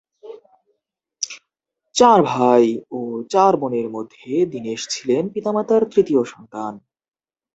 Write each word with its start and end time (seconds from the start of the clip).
চার 1.95 2.19
ভাই 2.25 2.65
ও 2.91 2.99
চার 3.29 3.53
বোনের 3.57 3.87
মধ্যে 3.89 4.31
দীনেশ 4.45 4.81
ছিলেন 4.89 5.23
পিতামাতার 5.29 5.81
তৃতীয় 5.91 6.21
সন্তান। 6.23 6.73